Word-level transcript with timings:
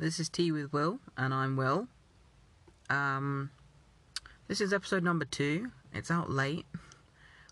This 0.00 0.18
is 0.18 0.30
Tea 0.30 0.50
with 0.50 0.72
Will, 0.72 0.98
and 1.18 1.34
I'm 1.34 1.56
Will. 1.56 1.86
Um, 2.88 3.50
this 4.48 4.62
is 4.62 4.72
episode 4.72 5.04
number 5.04 5.26
two. 5.26 5.72
It's 5.92 6.10
out 6.10 6.30
late, 6.30 6.64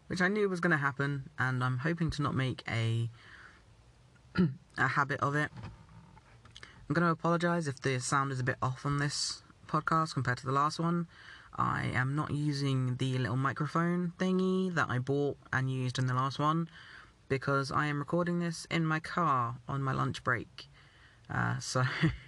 which 0.06 0.22
I 0.22 0.28
knew 0.28 0.48
was 0.48 0.58
going 0.58 0.71
to 0.71 0.79
happen, 0.79 1.29
and 1.38 1.62
I'm 1.62 1.76
hoping 1.76 2.08
to 2.12 2.22
not 2.22 2.34
make 2.34 2.62
a 2.66 3.11
a 4.79 4.88
habit 4.88 5.21
of 5.21 5.34
it. 5.34 5.50
I'm 6.88 6.95
going 6.95 7.04
to 7.04 7.12
apologise 7.12 7.66
if 7.66 7.83
the 7.83 8.01
sound 8.01 8.33
is 8.33 8.40
a 8.40 8.44
bit 8.44 8.56
off 8.62 8.87
on 8.87 8.96
this 8.96 9.42
podcast 9.67 10.15
compared 10.15 10.38
to 10.38 10.46
the 10.46 10.51
last 10.51 10.80
one. 10.80 11.06
I 11.54 11.90
am 11.92 12.17
not 12.17 12.30
using 12.30 12.96
the 12.96 13.19
little 13.19 13.37
microphone 13.37 14.15
thingy 14.19 14.74
that 14.74 14.88
I 14.88 15.01
bought 15.01 15.37
and 15.53 15.71
used 15.71 15.99
in 15.99 16.06
the 16.06 16.15
last 16.15 16.38
one 16.38 16.70
because 17.28 17.70
I 17.70 17.88
am 17.88 17.98
recording 17.98 18.38
this 18.38 18.66
in 18.70 18.87
my 18.87 19.01
car 19.01 19.56
on 19.69 19.83
my 19.83 19.92
lunch 19.92 20.24
break. 20.24 20.70
Uh, 21.30 21.59
so, 21.59 21.84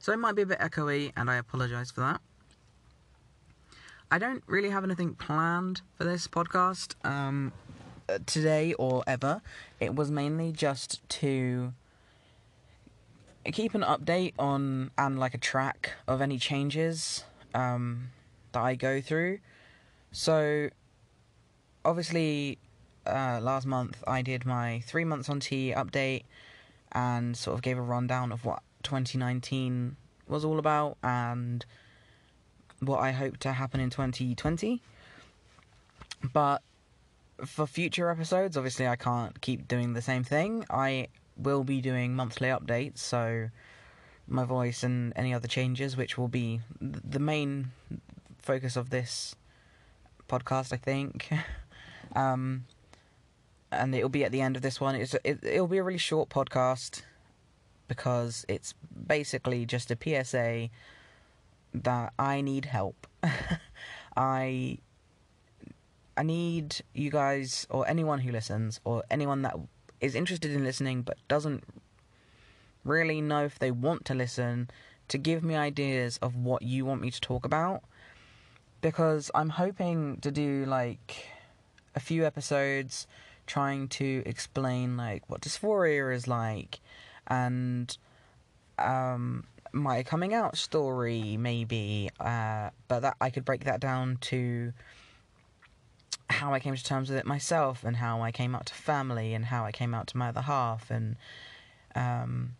so 0.00 0.12
it 0.12 0.18
might 0.18 0.34
be 0.34 0.42
a 0.42 0.46
bit 0.46 0.58
echoey, 0.58 1.12
and 1.14 1.30
I 1.30 1.36
apologise 1.36 1.90
for 1.90 2.00
that. 2.00 2.20
I 4.10 4.18
don't 4.18 4.42
really 4.46 4.70
have 4.70 4.82
anything 4.82 5.14
planned 5.14 5.82
for 5.94 6.04
this 6.04 6.26
podcast 6.26 6.94
um, 7.04 7.52
uh, 8.08 8.18
today 8.24 8.72
or 8.72 9.04
ever. 9.06 9.42
It 9.78 9.94
was 9.94 10.10
mainly 10.10 10.52
just 10.52 11.06
to 11.20 11.74
keep 13.52 13.74
an 13.74 13.82
update 13.82 14.32
on 14.38 14.90
and 14.96 15.18
like 15.18 15.34
a 15.34 15.38
track 15.38 15.92
of 16.08 16.22
any 16.22 16.38
changes 16.38 17.24
um, 17.54 18.08
that 18.52 18.62
I 18.62 18.76
go 18.76 19.02
through. 19.02 19.40
So, 20.12 20.70
obviously, 21.84 22.58
uh, 23.06 23.38
last 23.42 23.66
month 23.66 24.02
I 24.06 24.22
did 24.22 24.46
my 24.46 24.80
three 24.86 25.04
months 25.04 25.28
on 25.28 25.40
T 25.40 25.74
update 25.76 26.24
and 26.92 27.36
sort 27.36 27.54
of 27.54 27.62
gave 27.62 27.76
a 27.76 27.82
rundown 27.82 28.32
of 28.32 28.44
what 28.46 28.62
2019 28.82 29.96
was 30.28 30.44
all 30.44 30.58
about 30.58 30.96
and 31.02 31.64
what 32.80 33.00
I 33.00 33.12
hope 33.12 33.36
to 33.38 33.52
happen 33.52 33.80
in 33.80 33.90
2020. 33.90 34.82
But 36.32 36.62
for 37.44 37.66
future 37.66 38.10
episodes, 38.10 38.56
obviously, 38.56 38.86
I 38.86 38.96
can't 38.96 39.40
keep 39.40 39.68
doing 39.68 39.94
the 39.94 40.02
same 40.02 40.24
thing. 40.24 40.64
I 40.70 41.08
will 41.36 41.64
be 41.64 41.80
doing 41.80 42.14
monthly 42.14 42.48
updates, 42.48 42.98
so 42.98 43.48
my 44.26 44.44
voice 44.44 44.82
and 44.82 45.12
any 45.16 45.34
other 45.34 45.48
changes, 45.48 45.96
which 45.96 46.16
will 46.18 46.28
be 46.28 46.60
the 46.80 47.18
main 47.18 47.72
focus 48.38 48.76
of 48.76 48.90
this 48.90 49.34
podcast, 50.28 50.72
I 50.72 50.76
think. 50.76 51.30
um, 52.14 52.64
and 53.72 53.94
it'll 53.94 54.08
be 54.08 54.24
at 54.24 54.32
the 54.32 54.40
end 54.40 54.56
of 54.56 54.62
this 54.62 54.80
one. 54.80 54.94
It's 54.94 55.14
it, 55.24 55.42
it'll 55.42 55.68
be 55.68 55.78
a 55.78 55.82
really 55.82 55.98
short 55.98 56.28
podcast 56.28 57.02
because 57.90 58.46
it's 58.46 58.72
basically 59.08 59.66
just 59.66 59.90
a 59.90 59.98
PSA 60.00 60.70
that 61.74 62.12
I 62.20 62.40
need 62.40 62.66
help. 62.66 63.08
I 64.16 64.78
I 66.16 66.22
need 66.22 66.82
you 66.94 67.10
guys 67.10 67.66
or 67.68 67.88
anyone 67.88 68.20
who 68.20 68.30
listens 68.30 68.78
or 68.84 69.02
anyone 69.10 69.42
that 69.42 69.56
is 70.00 70.14
interested 70.14 70.52
in 70.52 70.62
listening 70.62 71.02
but 71.02 71.16
doesn't 71.26 71.64
really 72.84 73.20
know 73.20 73.44
if 73.44 73.58
they 73.58 73.72
want 73.72 74.04
to 74.04 74.14
listen 74.14 74.70
to 75.08 75.18
give 75.18 75.42
me 75.42 75.56
ideas 75.56 76.16
of 76.22 76.36
what 76.36 76.62
you 76.62 76.84
want 76.84 77.00
me 77.00 77.10
to 77.10 77.20
talk 77.20 77.44
about 77.44 77.82
because 78.80 79.32
I'm 79.34 79.50
hoping 79.50 80.18
to 80.18 80.30
do 80.30 80.64
like 80.64 81.26
a 81.96 82.00
few 82.00 82.24
episodes 82.24 83.08
trying 83.48 83.88
to 83.88 84.22
explain 84.26 84.96
like 84.96 85.28
what 85.28 85.40
dysphoria 85.40 86.14
is 86.14 86.28
like 86.28 86.78
and 87.30 87.96
um 88.78 89.44
my 89.72 90.02
coming 90.02 90.34
out 90.34 90.56
story 90.56 91.36
maybe 91.36 92.10
uh 92.18 92.70
but 92.88 93.00
that 93.00 93.16
I 93.20 93.30
could 93.30 93.44
break 93.44 93.64
that 93.64 93.80
down 93.80 94.18
to 94.22 94.72
how 96.28 96.52
I 96.52 96.60
came 96.60 96.74
to 96.74 96.84
terms 96.84 97.08
with 97.08 97.18
it 97.18 97.26
myself 97.26 97.84
and 97.84 97.96
how 97.96 98.22
I 98.22 98.32
came 98.32 98.54
out 98.54 98.66
to 98.66 98.74
family 98.74 99.34
and 99.34 99.46
how 99.46 99.64
I 99.64 99.72
came 99.72 99.94
out 99.94 100.06
to 100.08 100.16
my 100.16 100.28
other 100.28 100.42
half 100.42 100.90
and 100.90 101.16
um 101.94 102.56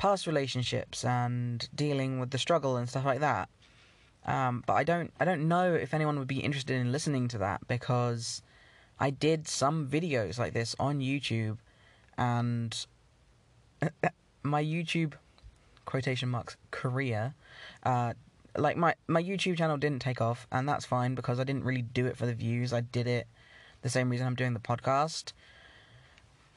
past 0.00 0.26
relationships 0.26 1.04
and 1.04 1.68
dealing 1.74 2.20
with 2.20 2.30
the 2.30 2.38
struggle 2.38 2.78
and 2.78 2.88
stuff 2.88 3.04
like 3.04 3.20
that. 3.20 3.50
Um, 4.24 4.64
but 4.66 4.72
I 4.72 4.82
don't 4.84 5.12
I 5.20 5.24
don't 5.26 5.46
know 5.46 5.74
if 5.74 5.92
anyone 5.92 6.18
would 6.18 6.28
be 6.28 6.40
interested 6.40 6.74
in 6.76 6.90
listening 6.90 7.28
to 7.28 7.38
that 7.38 7.68
because 7.68 8.42
I 8.98 9.10
did 9.10 9.46
some 9.46 9.88
videos 9.88 10.38
like 10.38 10.54
this 10.54 10.74
on 10.78 11.00
YouTube 11.00 11.58
and 12.16 12.86
my 14.42 14.62
YouTube 14.62 15.14
quotation 15.84 16.28
marks 16.28 16.56
career 16.70 17.34
uh, 17.84 18.12
like 18.56 18.76
my 18.76 18.94
my 19.06 19.22
YouTube 19.22 19.56
channel 19.56 19.76
didn't 19.76 20.02
take 20.02 20.20
off 20.20 20.46
and 20.50 20.68
that's 20.68 20.84
fine 20.84 21.14
because 21.14 21.38
I 21.38 21.44
didn't 21.44 21.64
really 21.64 21.82
do 21.82 22.06
it 22.06 22.16
for 22.16 22.26
the 22.26 22.34
views. 22.34 22.72
I 22.72 22.80
did 22.80 23.06
it 23.06 23.26
the 23.82 23.88
same 23.88 24.10
reason 24.10 24.26
I'm 24.26 24.34
doing 24.34 24.54
the 24.54 24.60
podcast. 24.60 25.32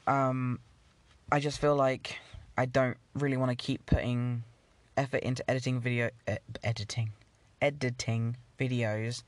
Um 0.08 0.60
I 1.32 1.40
just 1.40 1.60
feel 1.60 1.76
like 1.76 2.20
I 2.58 2.66
don't 2.66 2.98
really 3.16 3.38
want 3.38 3.50
to 3.52 3.56
keep 3.56 3.86
putting 3.86 4.44
effort 4.98 5.24
into 5.24 5.50
editing 5.50 5.80
video 5.80 6.10
uh, 6.28 6.36
editing 6.64 7.12
editing 7.62 8.38
videos 8.60 9.24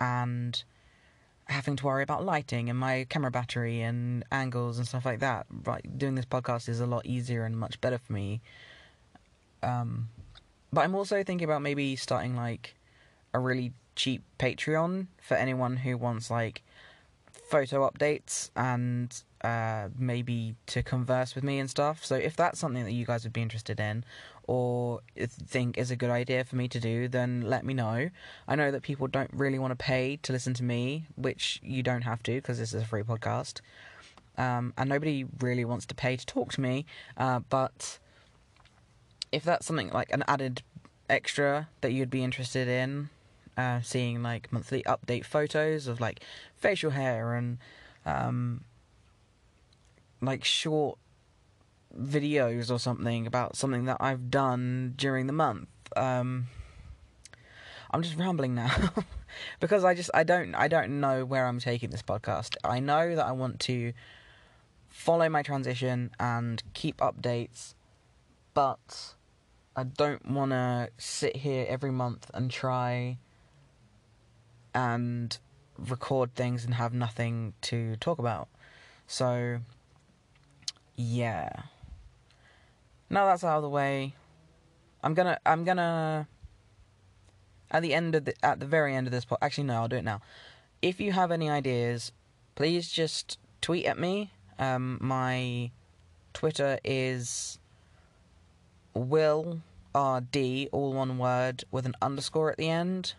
and 0.00 0.62
having 1.46 1.76
to 1.76 1.86
worry 1.86 2.02
about 2.02 2.24
lighting 2.24 2.70
and 2.70 2.78
my 2.78 3.06
camera 3.08 3.30
battery 3.30 3.82
and 3.82 4.24
angles 4.30 4.78
and 4.78 4.86
stuff 4.86 5.04
like 5.04 5.20
that. 5.20 5.46
Right, 5.64 5.98
doing 5.98 6.14
this 6.14 6.24
podcast 6.24 6.68
is 6.68 6.80
a 6.80 6.86
lot 6.86 7.06
easier 7.06 7.44
and 7.44 7.58
much 7.58 7.80
better 7.80 7.98
for 7.98 8.12
me. 8.12 8.40
Um, 9.62 10.08
but 10.72 10.82
I'm 10.82 10.94
also 10.94 11.22
thinking 11.22 11.44
about 11.44 11.62
maybe 11.62 11.96
starting 11.96 12.34
like 12.36 12.74
a 13.34 13.38
really 13.38 13.72
cheap 13.94 14.22
Patreon 14.38 15.06
for 15.20 15.34
anyone 15.34 15.76
who 15.76 15.96
wants 15.96 16.30
like 16.30 16.62
photo 17.30 17.88
updates 17.88 18.50
and 18.56 19.22
uh, 19.42 19.88
maybe 19.98 20.54
to 20.66 20.82
converse 20.82 21.34
with 21.34 21.44
me 21.44 21.58
and 21.58 21.68
stuff. 21.68 22.04
So 22.04 22.14
if 22.14 22.36
that's 22.36 22.58
something 22.58 22.84
that 22.84 22.92
you 22.92 23.04
guys 23.04 23.24
would 23.24 23.32
be 23.32 23.42
interested 23.42 23.78
in, 23.78 24.04
or 24.46 25.00
think 25.28 25.78
is 25.78 25.90
a 25.90 25.96
good 25.96 26.10
idea 26.10 26.44
for 26.44 26.56
me 26.56 26.68
to 26.68 26.80
do, 26.80 27.08
then 27.08 27.42
let 27.42 27.64
me 27.64 27.74
know. 27.74 28.10
I 28.48 28.56
know 28.56 28.70
that 28.70 28.82
people 28.82 29.06
don't 29.06 29.30
really 29.32 29.58
want 29.58 29.70
to 29.72 29.76
pay 29.76 30.18
to 30.22 30.32
listen 30.32 30.54
to 30.54 30.64
me, 30.64 31.06
which 31.16 31.60
you 31.62 31.82
don't 31.82 32.02
have 32.02 32.22
to 32.24 32.34
because 32.34 32.58
this 32.58 32.74
is 32.74 32.82
a 32.82 32.86
free 32.86 33.02
podcast. 33.02 33.60
Um, 34.36 34.72
and 34.78 34.88
nobody 34.88 35.26
really 35.40 35.64
wants 35.64 35.86
to 35.86 35.94
pay 35.94 36.16
to 36.16 36.24
talk 36.26 36.52
to 36.52 36.60
me, 36.60 36.86
uh, 37.18 37.40
but 37.50 37.98
if 39.30 39.44
that's 39.44 39.66
something 39.66 39.90
like 39.90 40.10
an 40.12 40.24
added 40.26 40.62
extra 41.08 41.68
that 41.82 41.92
you'd 41.92 42.10
be 42.10 42.24
interested 42.24 42.66
in, 42.66 43.10
uh, 43.56 43.80
seeing 43.82 44.22
like 44.22 44.50
monthly 44.52 44.82
update 44.84 45.24
photos 45.24 45.86
of 45.86 46.00
like 46.00 46.20
facial 46.56 46.92
hair 46.92 47.34
and 47.34 47.58
um, 48.06 48.64
like 50.20 50.44
short 50.44 50.98
videos 51.98 52.70
or 52.70 52.78
something 52.78 53.26
about 53.26 53.56
something 53.56 53.84
that 53.86 53.98
I've 54.00 54.30
done 54.30 54.94
during 54.96 55.26
the 55.26 55.32
month. 55.32 55.68
Um, 55.96 56.46
I'm 57.90 58.02
just 58.02 58.16
rambling 58.16 58.54
now 58.54 58.70
because 59.60 59.84
I 59.84 59.94
just 59.94 60.10
I 60.14 60.24
don't 60.24 60.54
I 60.54 60.68
don't 60.68 61.00
know 61.00 61.24
where 61.24 61.46
I'm 61.46 61.60
taking 61.60 61.90
this 61.90 62.02
podcast. 62.02 62.56
I 62.64 62.80
know 62.80 63.14
that 63.14 63.26
I 63.26 63.32
want 63.32 63.60
to 63.60 63.92
follow 64.88 65.28
my 65.28 65.42
transition 65.42 66.10
and 66.18 66.62
keep 66.72 66.98
updates, 66.98 67.74
but 68.54 69.14
I 69.76 69.84
don't 69.84 70.30
want 70.30 70.52
to 70.52 70.88
sit 70.98 71.36
here 71.36 71.66
every 71.68 71.92
month 71.92 72.30
and 72.32 72.50
try 72.50 73.18
and 74.74 75.38
record 75.78 76.34
things 76.34 76.64
and 76.64 76.74
have 76.74 76.94
nothing 76.94 77.52
to 77.62 77.96
talk 77.96 78.18
about. 78.18 78.48
So 79.06 79.58
yeah. 80.96 81.50
Now 83.12 83.26
that's 83.26 83.44
out 83.44 83.58
of 83.58 83.62
the 83.62 83.68
way. 83.68 84.14
I'm 85.04 85.12
gonna 85.12 85.38
I'm 85.44 85.64
gonna 85.64 86.26
at 87.70 87.82
the 87.82 87.92
end 87.92 88.14
of 88.14 88.24
the 88.24 88.34
at 88.42 88.58
the 88.58 88.64
very 88.64 88.96
end 88.96 89.06
of 89.06 89.12
this 89.12 89.26
pod 89.26 89.38
actually 89.42 89.64
no, 89.64 89.74
I'll 89.74 89.88
do 89.88 89.96
it 89.96 90.04
now. 90.04 90.22
If 90.80 90.98
you 90.98 91.12
have 91.12 91.30
any 91.30 91.50
ideas, 91.50 92.10
please 92.54 92.90
just 92.90 93.38
tweet 93.60 93.84
at 93.84 93.98
me. 93.98 94.30
Um 94.58 94.96
my 95.02 95.70
Twitter 96.32 96.78
is 96.84 97.58
Will 98.94 99.60
RD, 99.94 100.68
all 100.72 100.94
one 100.94 101.18
word 101.18 101.64
with 101.70 101.84
an 101.84 101.94
underscore 102.00 102.50
at 102.50 102.56
the 102.56 102.70
end. 102.70 103.12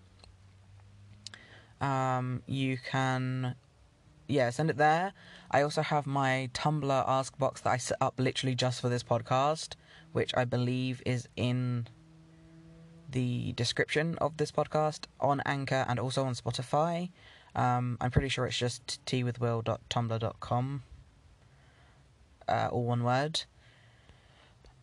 Um 1.79 2.41
you 2.47 2.79
can 2.79 3.53
yeah, 4.27 4.49
send 4.49 4.71
it 4.71 4.77
there. 4.77 5.13
I 5.51 5.61
also 5.61 5.83
have 5.83 6.07
my 6.07 6.49
Tumblr 6.53 7.03
ask 7.07 7.37
box 7.37 7.61
that 7.61 7.69
I 7.69 7.77
set 7.77 7.97
up 8.01 8.15
literally 8.17 8.55
just 8.55 8.81
for 8.81 8.89
this 8.89 9.03
podcast, 9.03 9.75
which 10.13 10.31
I 10.35 10.45
believe 10.45 11.01
is 11.05 11.27
in 11.35 11.87
the 13.09 13.51
description 13.53 14.17
of 14.19 14.37
this 14.37 14.51
podcast 14.51 15.05
on 15.19 15.41
Anchor 15.45 15.85
and 15.87 15.99
also 15.99 16.23
on 16.23 16.33
Spotify. 16.33 17.09
Um, 17.55 17.97
I'm 18.01 18.09
pretty 18.09 18.29
sure 18.29 18.45
it's 18.45 18.57
just 18.57 19.03
teawithwill.tumblr.com, 19.05 20.83
uh, 22.47 22.69
all 22.71 22.83
one 22.83 23.03
word. 23.03 23.43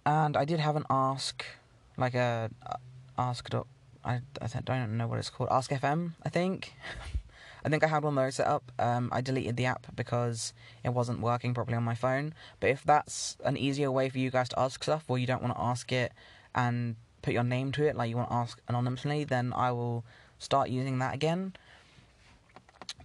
And 0.06 0.36
I 0.36 0.44
did 0.44 0.60
have 0.60 0.76
an 0.76 0.84
ask 0.88 1.44
like 1.96 2.14
a 2.14 2.50
uh, 2.64 2.76
ask. 3.18 3.48
Doc, 3.50 3.66
I 4.04 4.20
I 4.40 4.46
don't 4.64 4.96
know 4.96 5.06
what 5.06 5.18
it's 5.18 5.30
called. 5.30 5.50
Ask 5.52 5.70
FM, 5.70 6.12
I 6.24 6.28
think. 6.28 6.74
I 7.64 7.68
think 7.68 7.84
I 7.84 7.88
had 7.88 8.02
one 8.02 8.14
those 8.14 8.36
set 8.36 8.46
up. 8.46 8.72
Um, 8.78 9.10
I 9.12 9.20
deleted 9.20 9.56
the 9.56 9.66
app 9.66 9.94
because 9.94 10.52
it 10.84 10.90
wasn't 10.90 11.20
working 11.20 11.54
properly 11.54 11.76
on 11.76 11.84
my 11.84 11.94
phone. 11.94 12.34
But 12.58 12.70
if 12.70 12.82
that's 12.82 13.36
an 13.44 13.56
easier 13.56 13.90
way 13.90 14.08
for 14.08 14.18
you 14.18 14.30
guys 14.30 14.48
to 14.50 14.58
ask 14.58 14.82
stuff, 14.82 15.04
or 15.08 15.18
you 15.18 15.26
don't 15.26 15.42
want 15.42 15.54
to 15.54 15.60
ask 15.60 15.92
it 15.92 16.12
and 16.54 16.96
put 17.22 17.34
your 17.34 17.44
name 17.44 17.72
to 17.72 17.84
it, 17.84 17.96
like 17.96 18.08
you 18.08 18.16
want 18.16 18.30
to 18.30 18.34
ask 18.34 18.60
anonymously, 18.68 19.24
then 19.24 19.52
I 19.54 19.72
will 19.72 20.04
start 20.38 20.70
using 20.70 20.98
that 20.98 21.14
again. 21.14 21.52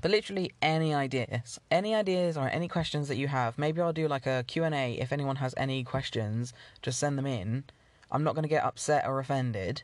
But 0.02 0.12
literally 0.12 0.52
any 0.62 0.94
ideas, 0.94 1.60
any 1.72 1.96
ideas 1.96 2.38
or 2.38 2.50
any 2.50 2.68
questions 2.68 3.08
that 3.08 3.18
you 3.18 3.28
have, 3.28 3.58
maybe 3.58 3.82
I'll 3.82 3.94
do 3.94 4.08
like 4.08 4.26
a 4.26 4.44
Q&A 4.46 4.94
if 4.94 5.12
anyone 5.12 5.38
has 5.38 5.54
any 5.58 5.84
questions, 5.84 6.54
just 6.82 7.00
send 7.00 7.18
them 7.18 7.26
in. 7.26 7.64
I'm 8.12 8.24
not 8.24 8.36
going 8.36 8.44
to 8.44 8.50
get 8.50 8.64
upset 8.64 9.08
or 9.08 9.20
offended. 9.20 9.84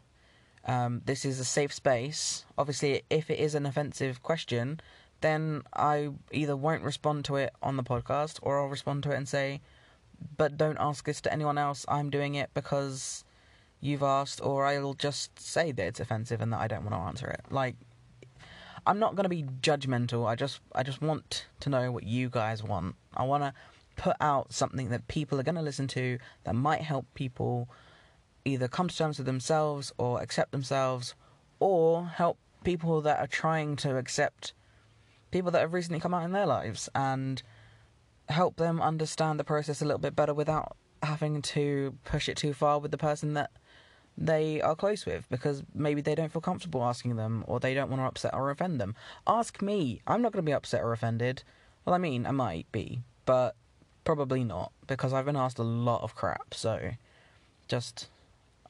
Um, 0.66 1.02
this 1.06 1.25
is 1.25 1.40
a 1.40 1.46
safe 1.46 1.74
space. 1.74 2.46
Obviously, 2.58 3.04
if 3.10 3.30
it 3.30 3.40
is 3.40 3.56
an 3.56 3.66
offensive 3.66 4.22
question, 4.22 4.80
then 5.22 5.63
I 5.74 6.10
either 6.31 6.56
won't 6.56 6.84
respond 6.84 7.25
to 7.25 7.36
it 7.36 7.54
on 7.62 7.78
the 7.78 7.84
podcast 7.84 8.40
or 8.42 8.60
I'll 8.60 8.68
respond 8.68 9.04
to 9.04 9.12
it 9.12 9.18
and 9.18 9.28
say, 9.28 9.62
but 10.38 10.58
don't 10.58 10.78
ask 10.80 11.06
this 11.06 11.22
to 11.22 11.34
anyone 11.34 11.58
else. 11.58 11.86
I'm 11.88 12.10
doing 12.10 12.36
it 12.36 12.52
because 12.54 13.24
you've 13.80 14.04
asked, 14.04 14.40
or 14.44 14.66
I'll 14.66 14.94
just 14.94 15.40
say 15.40 15.72
that 15.72 15.88
it's 15.88 16.00
offensive 16.00 16.42
and 16.42 16.54
that 16.54 16.60
I 16.60 16.68
don't 16.68 16.84
want 16.84 16.94
to 16.94 17.07
answer 17.07 17.28
it. 17.28 17.42
Like, 17.50 17.75
I'm 18.86 19.00
not 19.00 19.16
going 19.16 19.24
to 19.24 19.30
be 19.30 19.44
judgmental. 19.62 20.28
I 20.28 20.36
just, 20.36 20.60
I 20.74 20.84
just 20.84 21.02
want 21.02 21.46
to 21.62 21.69
know 21.69 21.92
what 21.92 22.04
you 22.04 22.30
guys 22.30 22.64
want. 22.64 22.96
I 23.16 23.24
want 23.24 23.44
to 23.44 23.54
put 23.96 24.16
out 24.22 24.54
something 24.54 24.90
that 24.90 25.07
people 25.07 25.40
are 25.40 25.44
going 25.44 25.56
to 25.56 25.62
listen 25.62 25.88
to 25.90 26.18
that 26.44 26.56
might 26.56 26.81
help 26.81 27.06
people 27.14 27.69
either 28.46 28.68
come 28.68 28.88
to 28.88 28.96
terms 28.96 29.18
with 29.18 29.28
themselves 29.28 29.92
or 29.98 30.22
accept 30.22 30.52
themselves 30.52 31.16
or 31.60 32.06
help 32.06 32.38
people 32.64 33.02
that 33.02 33.20
are 33.20 33.28
trying 33.28 33.76
to 33.76 33.98
accept 33.98 34.54
people 35.32 35.52
that 35.52 35.62
have 35.62 35.74
recently 35.74 36.00
come 36.00 36.14
out 36.14 36.24
in 36.24 36.32
their 36.32 36.46
lives 36.46 36.90
and 36.94 37.42
help 38.30 38.58
them 38.58 38.82
understand 38.82 39.40
the 39.40 39.44
process 39.44 39.82
a 39.82 39.86
little 39.86 40.00
bit 40.00 40.16
better 40.16 40.34
without 40.34 40.76
having 41.04 41.42
to 41.42 41.96
push 42.04 42.30
it 42.30 42.38
too 42.38 42.54
far 42.54 42.80
with 42.80 42.92
the 42.92 42.98
person 42.98 43.34
that 43.34 43.52
they 44.18 44.62
are 44.62 44.76
close 44.76 45.06
with 45.06 45.28
because 45.30 45.64
maybe 45.74 46.02
they 46.02 46.16
don't 46.16 46.32
feel 46.32 46.42
comfortable 46.42 46.84
asking 46.84 47.16
them 47.16 47.44
or 47.48 47.60
they 47.60 47.74
don't 47.74 47.90
want 47.90 48.02
to 48.02 48.06
upset 48.06 48.34
or 48.34 48.52
offend 48.52 48.80
them. 48.80 48.96
Ask 49.26 49.62
me. 49.62 50.02
I'm 50.06 50.22
not 50.22 50.32
going 50.32 50.44
to 50.44 50.50
be 50.50 50.54
upset 50.54 50.82
or 50.82 50.92
offended. 50.92 51.44
Well, 51.86 51.96
I 51.96 51.98
mean, 51.98 52.26
I 52.26 52.32
might 52.32 52.72
be, 52.72 53.02
but 53.26 53.56
probably 54.04 54.44
not 54.44 54.72
because 54.88 55.14
I've 55.14 55.26
been 55.26 55.36
asked 55.36 55.60
a 55.60 55.64
lot 55.64 56.04
of 56.04 56.16
crap. 56.16 56.54
So 56.54 56.92
just 57.68 58.10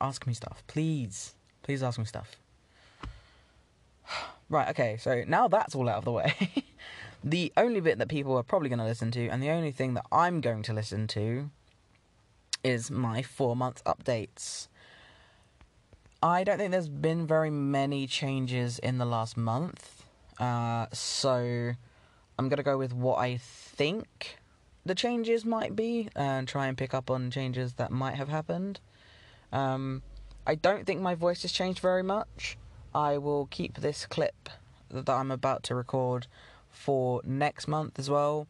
ask 0.01 0.27
me 0.27 0.33
stuff. 0.33 0.63
Please. 0.67 1.35
Please 1.63 1.83
ask 1.83 1.99
me 1.99 2.05
stuff. 2.05 2.35
Right, 4.49 4.67
okay, 4.71 4.97
so 4.99 5.23
now 5.29 5.47
that's 5.47 5.75
all 5.75 5.87
out 5.87 5.99
of 5.99 6.03
the 6.03 6.11
way. 6.11 6.33
the 7.23 7.53
only 7.55 7.79
bit 7.79 7.99
that 7.99 8.09
people 8.09 8.35
are 8.35 8.43
probably 8.43 8.67
going 8.67 8.79
to 8.79 8.85
listen 8.85 9.09
to, 9.11 9.29
and 9.29 9.41
the 9.41 9.49
only 9.49 9.71
thing 9.71 9.93
that 9.93 10.05
I'm 10.11 10.41
going 10.41 10.61
to 10.63 10.73
listen 10.73 11.07
to, 11.07 11.49
is 12.61 12.91
my 12.91 13.21
four 13.21 13.55
month 13.55 13.81
updates. 13.85 14.67
I 16.21 16.43
don't 16.43 16.57
think 16.57 16.71
there's 16.71 16.89
been 16.89 17.25
very 17.25 17.49
many 17.49 18.07
changes 18.07 18.77
in 18.77 18.97
the 18.97 19.05
last 19.05 19.37
month, 19.37 20.03
uh, 20.37 20.87
so 20.91 21.71
I'm 22.37 22.49
going 22.49 22.57
to 22.57 22.63
go 22.63 22.77
with 22.77 22.93
what 22.93 23.19
I 23.19 23.37
think 23.37 24.37
the 24.85 24.95
changes 24.95 25.45
might 25.45 25.75
be 25.75 26.09
and 26.15 26.47
try 26.47 26.67
and 26.67 26.77
pick 26.77 26.93
up 26.93 27.09
on 27.09 27.31
changes 27.31 27.73
that 27.73 27.91
might 27.91 28.15
have 28.15 28.29
happened. 28.29 28.79
Um, 29.51 30.01
I 30.45 30.55
don't 30.55 30.85
think 30.85 31.01
my 31.01 31.15
voice 31.15 31.41
has 31.43 31.51
changed 31.51 31.79
very 31.79 32.03
much. 32.03 32.57
I 32.93 33.17
will 33.17 33.47
keep 33.47 33.75
this 33.75 34.05
clip 34.05 34.49
that 34.89 35.09
I'm 35.09 35.31
about 35.31 35.63
to 35.63 35.75
record 35.75 36.27
for 36.69 37.21
next 37.23 37.67
month 37.67 37.99
as 37.99 38.09
well, 38.09 38.47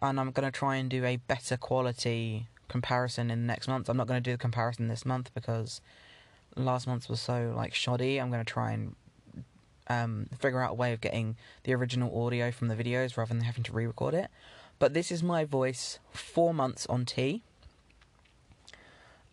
and 0.00 0.18
I'm 0.18 0.30
going 0.30 0.50
to 0.50 0.56
try 0.56 0.76
and 0.76 0.88
do 0.88 1.04
a 1.04 1.16
better 1.16 1.56
quality 1.56 2.48
comparison 2.68 3.30
in 3.30 3.46
next 3.46 3.68
month. 3.68 3.88
I'm 3.88 3.96
not 3.96 4.06
going 4.06 4.22
to 4.22 4.30
do 4.30 4.32
the 4.32 4.38
comparison 4.38 4.88
this 4.88 5.04
month 5.04 5.30
because 5.34 5.80
last 6.56 6.86
month 6.86 7.08
was 7.08 7.20
so 7.20 7.52
like 7.54 7.74
shoddy. 7.74 8.18
I'm 8.18 8.30
going 8.30 8.44
to 8.44 8.52
try 8.52 8.72
and 8.72 8.96
um, 9.88 10.28
figure 10.38 10.60
out 10.60 10.72
a 10.72 10.74
way 10.74 10.92
of 10.92 11.00
getting 11.00 11.36
the 11.64 11.74
original 11.74 12.24
audio 12.24 12.50
from 12.50 12.68
the 12.68 12.74
videos 12.74 13.16
rather 13.16 13.34
than 13.34 13.42
having 13.42 13.64
to 13.64 13.72
re-record 13.72 14.14
it. 14.14 14.28
But 14.78 14.94
this 14.94 15.12
is 15.12 15.22
my 15.22 15.44
voice 15.44 15.98
four 16.10 16.54
months 16.54 16.86
on 16.86 17.04
T. 17.04 17.42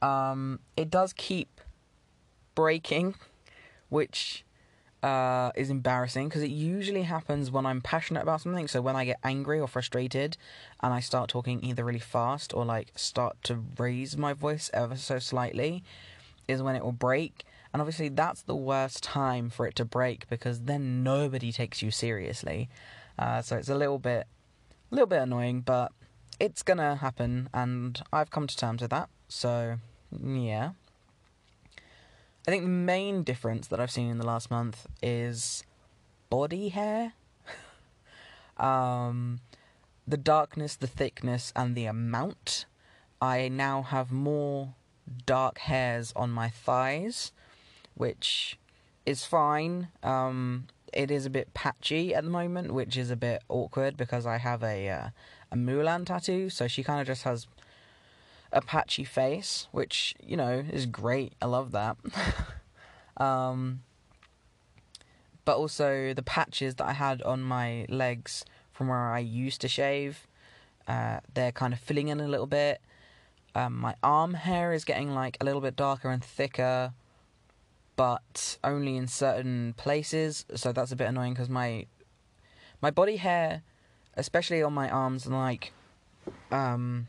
Um, 0.01 0.59
it 0.75 0.89
does 0.89 1.13
keep 1.13 1.61
breaking, 2.55 3.15
which 3.89 4.43
uh, 5.03 5.51
is 5.55 5.69
embarrassing 5.69 6.29
because 6.29 6.43
it 6.43 6.51
usually 6.51 7.03
happens 7.03 7.49
when 7.49 7.65
I'm 7.65 7.81
passionate 7.81 8.21
about 8.21 8.41
something. 8.41 8.67
So 8.67 8.81
when 8.81 8.95
I 8.95 9.05
get 9.05 9.19
angry 9.23 9.59
or 9.59 9.67
frustrated 9.67 10.37
and 10.81 10.93
I 10.93 10.99
start 10.99 11.29
talking 11.29 11.63
either 11.63 11.83
really 11.83 11.99
fast 11.99 12.53
or 12.53 12.65
like 12.65 12.91
start 12.95 13.37
to 13.43 13.63
raise 13.77 14.17
my 14.17 14.33
voice 14.33 14.69
ever 14.73 14.95
so 14.95 15.19
slightly, 15.19 15.83
is 16.47 16.61
when 16.61 16.75
it 16.75 16.83
will 16.83 16.91
break. 16.91 17.43
And 17.73 17.81
obviously, 17.81 18.09
that's 18.09 18.41
the 18.41 18.55
worst 18.55 19.01
time 19.03 19.49
for 19.49 19.65
it 19.65 19.75
to 19.77 19.85
break 19.85 20.27
because 20.29 20.61
then 20.61 21.03
nobody 21.03 21.51
takes 21.51 21.81
you 21.81 21.89
seriously. 21.89 22.69
Uh, 23.17 23.41
so 23.41 23.55
it's 23.55 23.69
a 23.69 23.75
little 23.75 23.99
bit, 23.99 24.27
a 24.91 24.95
little 24.95 25.07
bit 25.07 25.21
annoying, 25.21 25.61
but 25.61 25.93
it's 26.39 26.63
gonna 26.63 26.95
happen, 26.95 27.49
and 27.53 28.01
I've 28.11 28.29
come 28.29 28.47
to 28.47 28.57
terms 28.57 28.81
with 28.81 28.91
that. 28.91 29.09
So 29.29 29.77
yeah. 30.23 30.71
I 32.47 32.51
think 32.51 32.63
the 32.63 32.69
main 32.69 33.23
difference 33.23 33.67
that 33.67 33.79
I've 33.79 33.91
seen 33.91 34.09
in 34.09 34.17
the 34.17 34.25
last 34.25 34.49
month 34.49 34.87
is 35.01 35.63
body 36.29 36.69
hair. 36.69 37.13
um, 38.57 39.41
the 40.07 40.17
darkness, 40.17 40.75
the 40.75 40.87
thickness, 40.87 41.53
and 41.55 41.75
the 41.75 41.85
amount. 41.85 42.65
I 43.21 43.47
now 43.47 43.83
have 43.83 44.11
more 44.11 44.73
dark 45.25 45.59
hairs 45.59 46.11
on 46.15 46.31
my 46.31 46.49
thighs, 46.49 47.31
which 47.93 48.57
is 49.05 49.25
fine. 49.25 49.89
Um, 50.01 50.67
it 50.91 51.11
is 51.11 51.25
a 51.25 51.29
bit 51.29 51.53
patchy 51.53 52.15
at 52.15 52.23
the 52.23 52.29
moment, 52.29 52.73
which 52.73 52.97
is 52.97 53.11
a 53.11 53.15
bit 53.15 53.43
awkward 53.49 53.95
because 53.97 54.25
I 54.25 54.37
have 54.37 54.63
a 54.63 54.89
uh, 54.89 55.09
a 55.51 55.55
Mulan 55.55 56.05
tattoo, 56.05 56.49
so 56.49 56.67
she 56.67 56.83
kind 56.83 57.01
of 57.01 57.07
just 57.07 57.23
has 57.23 57.47
a 58.51 58.61
patchy 58.61 59.03
face, 59.03 59.67
which 59.71 60.15
you 60.21 60.37
know 60.37 60.63
is 60.71 60.85
great. 60.85 61.33
I 61.41 61.45
love 61.45 61.71
that. 61.71 61.97
um, 63.17 63.81
but 65.45 65.57
also 65.57 66.13
the 66.13 66.23
patches 66.23 66.75
that 66.75 66.87
I 66.87 66.93
had 66.93 67.21
on 67.23 67.41
my 67.41 67.85
legs 67.89 68.45
from 68.71 68.87
where 68.87 69.11
I 69.11 69.19
used 69.19 69.61
to 69.61 69.67
shave, 69.67 70.27
uh, 70.87 71.19
they're 71.33 71.51
kind 71.51 71.73
of 71.73 71.79
filling 71.79 72.09
in 72.09 72.19
a 72.19 72.27
little 72.27 72.47
bit. 72.47 72.81
Um, 73.53 73.77
my 73.77 73.95
arm 74.01 74.33
hair 74.33 74.73
is 74.73 74.85
getting 74.85 75.13
like 75.13 75.37
a 75.41 75.45
little 75.45 75.61
bit 75.61 75.75
darker 75.75 76.09
and 76.09 76.23
thicker, 76.23 76.93
but 77.95 78.57
only 78.63 78.95
in 78.97 79.07
certain 79.07 79.73
places. 79.77 80.45
So 80.55 80.71
that's 80.71 80.91
a 80.91 80.95
bit 80.95 81.07
annoying 81.07 81.33
because 81.33 81.49
my 81.49 81.85
my 82.81 82.91
body 82.91 83.17
hair, 83.17 83.61
especially 84.15 84.63
on 84.63 84.73
my 84.73 84.89
arms 84.89 85.25
and 85.25 85.35
like 85.35 85.73
um 86.51 87.07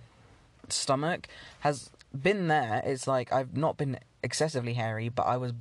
stomach 0.72 1.28
has 1.60 1.90
been 2.20 2.48
there. 2.48 2.82
It's 2.84 3.06
like 3.06 3.32
I've 3.32 3.56
not 3.56 3.76
been 3.76 3.98
excessively 4.22 4.74
hairy, 4.74 5.08
but 5.08 5.22
I 5.24 5.36
was 5.36 5.52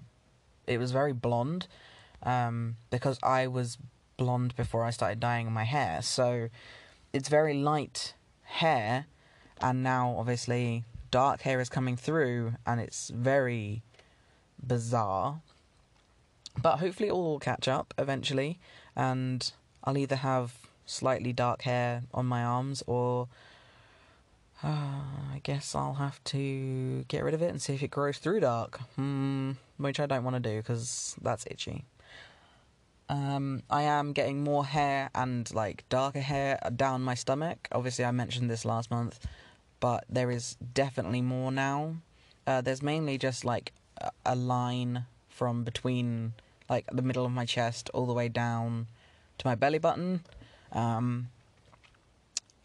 it 0.68 0.77
was 0.77 0.91
very 0.91 1.13
blonde 1.13 1.68
um, 2.24 2.75
because 2.89 3.20
I 3.24 3.48
was 3.48 3.77
blonde 4.18 4.56
before 4.56 4.84
I 4.84 4.91
started 4.91 5.20
dyeing 5.20 5.51
my 5.51 5.63
hair. 5.63 6.01
So 6.01 6.50
it's 7.13 7.30
very 7.30 7.53
light 7.53 8.13
hair, 8.44 9.06
and 9.60 9.84
now 9.84 10.15
obviously 10.18 10.84
dark 11.10 11.41
hair 11.41 11.60
is 11.60 11.70
coming 11.70 11.98
through, 11.98 12.53
and 12.65 12.80
it's 12.80 13.10
very 13.10 13.82
bizarre. 14.65 15.41
But 16.62 16.77
hopefully, 16.77 17.10
it 17.10 17.13
will 17.13 17.39
catch 17.39 17.68
up 17.68 17.94
eventually, 17.98 18.60
and 18.96 19.51
I'll 19.84 19.98
either 19.98 20.18
have 20.18 20.53
slightly 20.86 21.32
dark 21.32 21.62
hair 21.62 22.03
on 22.13 22.25
my 22.25 22.44
arms 22.44 22.84
or 22.88 23.30
uh, 24.63 24.68
I 25.34 25.39
guess 25.44 25.74
I'll 25.75 25.96
have 25.96 26.24
to 26.25 27.03
get 27.08 27.24
rid 27.24 27.34
of 27.34 27.41
it 27.41 27.50
and 27.50 27.62
see 27.62 27.74
if 27.74 27.84
it 27.84 27.91
grows 27.91 28.18
through 28.18 28.41
dark. 28.41 28.80
Hmm, 28.96 29.51
which 29.77 30.00
I 30.00 30.06
don't 30.06 30.24
want 30.24 30.36
to 30.36 30.39
do 30.39 30.58
because 30.58 31.15
that's 31.22 31.46
itchy. 31.50 31.86
Um, 33.10 33.63
I 33.70 33.82
am 33.84 34.13
getting 34.13 34.44
more 34.44 34.65
hair 34.65 35.10
and 35.13 35.51
like 35.53 35.84
darker 35.89 36.22
hair 36.22 36.60
down 36.75 37.01
my 37.01 37.15
stomach. 37.15 37.68
Obviously, 37.72 38.06
I 38.06 38.12
mentioned 38.12 38.50
this 38.50 38.63
last 38.63 38.89
month, 38.89 39.20
but 39.80 40.06
there 40.10 40.32
is 40.32 40.56
definitely 40.74 41.22
more 41.22 41.51
now. 41.51 41.96
Uh, 42.48 42.62
there's 42.62 42.82
mainly 42.82 43.18
just 43.18 43.44
like 43.44 43.74
a 44.25 44.36
line 44.36 45.06
from 45.30 45.63
between 45.63 46.34
like 46.70 46.86
the 46.91 47.01
middle 47.01 47.25
of 47.25 47.32
my 47.32 47.46
chest 47.46 47.89
all 47.94 48.06
the 48.06 48.13
way 48.13 48.30
down 48.30 48.88
to 49.39 49.48
my 49.48 49.56
belly 49.56 49.80
button. 49.80 50.24
Um, 50.72 51.30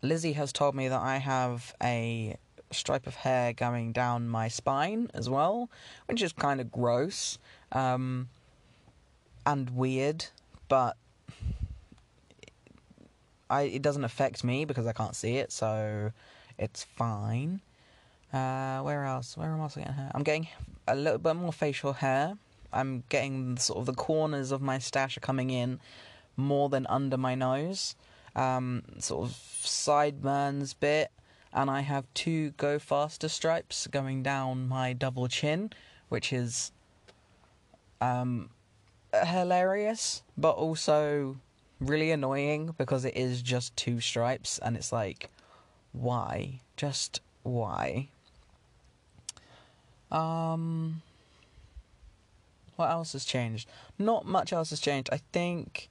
Lizzie 0.09 0.33
has 0.33 0.53
told 0.53 0.75
me 0.75 0.89
that 0.89 1.01
I 1.01 1.19
have 1.19 1.75
a 1.83 2.37
stripe 2.71 3.07
of 3.07 3.15
hair 3.15 3.53
going 3.53 3.93
down 3.93 4.29
my 4.29 4.49
spine 4.49 5.11
as 5.15 5.29
well, 5.29 5.71
which 6.07 6.23
is 6.23 6.33
kind 6.33 6.61
of 6.61 6.71
gross 6.73 7.39
um, 7.73 8.29
and 9.45 9.71
weird, 9.71 10.27
but 10.69 10.97
I 13.49 13.63
it 13.63 13.83
doesn't 13.83 14.05
affect 14.05 14.43
me 14.43 14.65
because 14.65 14.87
I 14.87 14.93
can't 14.93 15.15
see 15.15 15.37
it, 15.37 15.53
so 15.53 16.13
it's 16.59 16.85
fine. 16.85 17.61
Uh, 18.33 18.81
where 18.81 19.05
else? 19.05 19.37
Where 19.37 19.51
am 19.51 19.61
I 19.61 19.69
getting 19.69 19.93
hair? 19.93 20.11
I'm 20.15 20.23
getting 20.23 20.49
a 20.89 20.97
little 20.97 21.19
bit 21.19 21.35
more 21.37 21.53
facial 21.53 21.95
hair. 21.95 22.37
I'm 22.73 23.05
getting 23.09 23.57
sort 23.57 23.79
of 23.79 23.87
the 23.87 23.95
corners 23.95 24.51
of 24.51 24.61
my 24.61 24.79
stash 24.79 25.17
are 25.17 25.21
coming 25.21 25.51
in 25.51 25.81
more 26.37 26.69
than 26.69 26.87
under 26.89 27.17
my 27.17 27.35
nose. 27.35 27.95
Um, 28.37 28.83
sort 28.99 29.29
of 29.29 29.35
sideburns 29.35 30.75
bit, 30.75 31.11
and 31.53 31.71
I 31.71 31.81
have 31.81 32.05
two 32.13 32.51
go 32.53 32.79
faster 32.79 33.29
stripes 33.29 33.87
going 33.87 34.23
down 34.23 34.69
my 34.69 34.93
double 34.93 35.27
chin, 35.27 35.71
which 36.11 36.33
is 36.35 36.71
um, 38.01 38.51
hilarious, 39.25 40.23
but 40.37 40.51
also 40.51 41.37
really 41.81 42.11
annoying 42.11 42.75
because 42.77 43.05
it 43.07 43.17
is 43.17 43.41
just 43.41 43.75
two 43.77 44.01
stripes, 44.01 44.59
and 44.59 44.77
it's 44.77 44.93
like, 44.93 45.31
why? 45.93 46.61
Just 46.77 47.21
why? 47.43 48.09
Um, 50.11 51.03
what 52.77 52.91
else 52.91 53.13
has 53.15 53.25
changed? 53.25 53.69
Not 53.99 54.27
much 54.27 54.53
else 54.53 54.71
has 54.71 54.81
changed. 54.81 55.09
I 55.11 55.21
think 55.33 55.89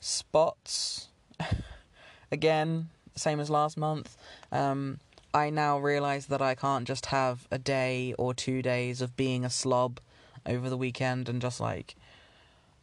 spots, 0.00 1.08
again, 2.32 2.88
same 3.14 3.40
as 3.40 3.50
last 3.50 3.76
month. 3.76 4.16
Um, 4.52 5.00
I 5.32 5.50
now 5.50 5.78
realize 5.78 6.26
that 6.26 6.40
I 6.40 6.54
can't 6.54 6.86
just 6.86 7.06
have 7.06 7.46
a 7.50 7.58
day 7.58 8.14
or 8.18 8.34
two 8.34 8.62
days 8.62 9.00
of 9.02 9.16
being 9.16 9.44
a 9.44 9.50
slob 9.50 10.00
over 10.46 10.68
the 10.68 10.76
weekend 10.76 11.28
and 11.28 11.40
just 11.40 11.60
like 11.60 11.96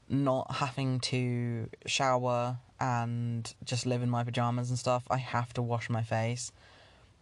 not 0.09 0.55
having 0.55 0.99
to 0.99 1.69
shower 1.85 2.57
and 2.79 3.53
just 3.63 3.85
live 3.85 4.01
in 4.01 4.09
my 4.09 4.23
pajamas 4.23 4.69
and 4.69 4.77
stuff. 4.77 5.03
I 5.09 5.17
have 5.17 5.53
to 5.53 5.61
wash 5.61 5.89
my 5.89 6.03
face 6.03 6.51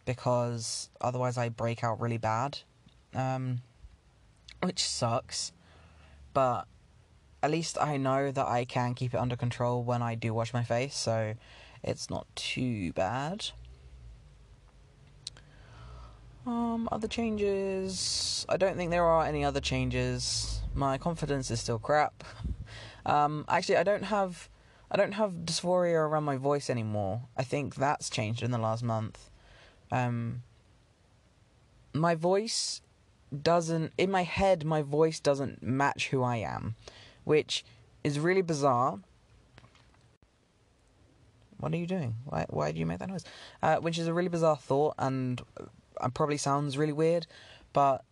because 0.05 0.89
otherwise 0.99 1.37
I 1.37 1.49
break 1.49 1.83
out 1.83 1.99
really 1.99 2.17
bad. 2.17 2.59
Um, 3.13 3.61
which 4.61 4.83
sucks. 4.83 5.51
But 6.33 6.65
at 7.41 7.51
least 7.51 7.77
I 7.79 7.97
know 7.97 8.31
that 8.31 8.47
I 8.47 8.65
can 8.65 8.93
keep 8.93 9.13
it 9.13 9.17
under 9.17 9.35
control 9.35 9.83
when 9.83 10.01
I 10.01 10.15
do 10.15 10.33
wash 10.33 10.53
my 10.53 10.63
face, 10.63 10.95
so 10.95 11.35
it's 11.83 12.09
not 12.09 12.27
too 12.35 12.91
bad. 12.93 13.47
Um, 16.45 16.89
other 16.91 17.07
changes. 17.07 18.45
I 18.49 18.57
don't 18.57 18.75
think 18.75 18.91
there 18.91 19.05
are 19.05 19.25
any 19.25 19.45
other 19.45 19.59
changes. 19.59 20.61
My 20.73 20.97
confidence 20.97 21.51
is 21.51 21.59
still 21.59 21.79
crap. 21.79 22.23
Um, 23.05 23.45
actually, 23.47 23.77
I 23.77 23.83
don't 23.83 24.03
have, 24.03 24.49
I 24.91 24.97
don't 24.97 25.13
have 25.13 25.31
dysphoria 25.45 25.95
around 25.95 26.23
my 26.23 26.37
voice 26.37 26.69
anymore. 26.69 27.21
I 27.37 27.43
think 27.43 27.75
that's 27.75 28.09
changed 28.09 28.43
in 28.43 28.51
the 28.51 28.57
last 28.57 28.83
month. 28.83 29.29
Um, 29.91 30.43
my 31.93 32.15
voice 32.15 32.81
doesn't, 33.41 33.93
in 33.97 34.11
my 34.11 34.23
head, 34.23 34.65
my 34.65 34.81
voice 34.81 35.19
doesn't 35.19 35.63
match 35.63 36.09
who 36.09 36.23
I 36.23 36.37
am, 36.37 36.75
which 37.29 37.63
is 38.03 38.19
really 38.19 38.41
bizarre. 38.41 38.97
What 41.59 41.71
are 41.71 41.77
you 41.77 41.85
doing? 41.85 42.15
Why, 42.25 42.47
why 42.49 42.71
do 42.71 42.79
you 42.79 42.87
make 42.87 42.97
that 42.97 43.09
noise? 43.09 43.23
Uh, 43.61 43.75
which 43.75 43.99
is 43.99 44.07
a 44.07 44.13
really 44.15 44.29
bizarre 44.29 44.57
thought, 44.57 44.95
and 44.97 45.39
uh, 46.01 46.09
probably 46.09 46.37
sounds 46.37 46.75
really 46.75 46.91
weird, 46.91 47.27
but 47.71 48.03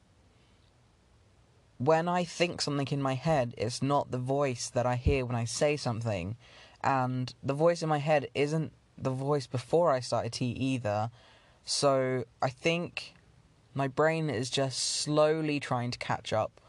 when 1.79 2.07
I 2.07 2.25
think 2.25 2.61
something 2.61 2.87
in 2.91 3.01
my 3.01 3.15
head, 3.15 3.55
it's 3.57 3.81
not 3.81 4.11
the 4.11 4.19
voice 4.19 4.69
that 4.69 4.85
I 4.85 4.97
hear 4.97 5.25
when 5.25 5.35
I 5.35 5.45
say 5.45 5.77
something. 5.77 6.37
And 6.83 7.33
the 7.41 7.55
voice 7.55 7.81
in 7.81 7.89
my 7.89 7.97
head 7.97 8.27
isn't 8.35 8.71
the 8.99 9.09
voice 9.09 9.47
before 9.47 9.91
I 9.91 9.99
started 9.99 10.33
T 10.33 10.45
either. 10.45 11.09
So 11.65 12.23
I 12.39 12.49
think 12.49 13.15
my 13.73 13.87
brain 13.87 14.29
is 14.29 14.51
just 14.51 14.77
slowly 14.77 15.59
trying 15.59 15.89
to 15.89 15.97
catch 15.97 16.31
up 16.33 16.61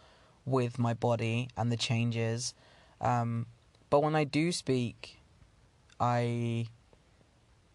with 0.49 0.79
my 0.79 0.95
body 0.95 1.49
and 1.57 1.71
the 1.71 1.77
changes. 1.77 2.55
Um, 3.01 3.47
but 3.91 4.03
when 4.03 4.15
I 4.15 4.25
do 4.25 4.53
speak, 4.53 5.21
I 6.01 6.67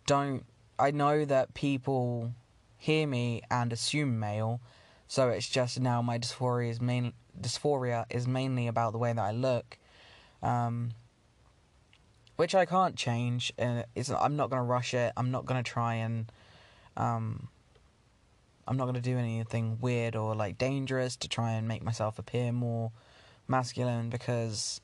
don't. 0.05 0.45
I 0.79 0.91
know 0.91 1.23
that 1.25 1.53
people 1.53 2.33
hear 2.77 3.07
me 3.07 3.41
and 3.49 3.71
assume 3.71 4.19
male, 4.19 4.59
so 5.07 5.29
it's 5.29 5.47
just 5.47 5.79
now 5.79 6.01
my 6.01 6.17
dysphoria 6.19 6.69
is 6.69 6.81
main 6.81 7.13
dysphoria 7.39 8.05
is 8.09 8.27
mainly 8.27 8.67
about 8.67 8.91
the 8.91 8.97
way 8.97 9.13
that 9.13 9.21
I 9.21 9.31
look, 9.31 9.77
um, 10.41 10.91
which 12.35 12.53
I 12.55 12.65
can't 12.65 12.95
change. 12.95 13.53
And 13.57 13.85
it's 13.95 14.09
I'm 14.09 14.35
not 14.35 14.49
gonna 14.49 14.63
rush 14.63 14.93
it. 14.93 15.13
I'm 15.15 15.31
not 15.31 15.45
gonna 15.45 15.63
try 15.63 15.95
and 15.95 16.31
um, 16.97 17.47
I'm 18.67 18.77
not 18.77 18.85
going 18.85 18.95
to 18.95 19.01
do 19.01 19.17
anything 19.17 19.77
weird 19.81 20.15
or 20.15 20.35
like 20.35 20.57
dangerous 20.57 21.15
to 21.17 21.27
try 21.27 21.51
and 21.51 21.67
make 21.67 21.83
myself 21.83 22.19
appear 22.19 22.51
more 22.51 22.91
masculine 23.47 24.09
because 24.09 24.79